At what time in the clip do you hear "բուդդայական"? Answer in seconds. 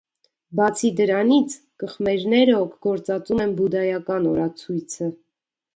3.61-4.29